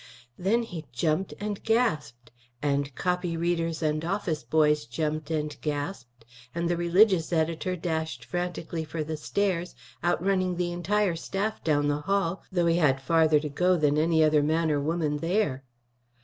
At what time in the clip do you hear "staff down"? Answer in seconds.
11.15-11.87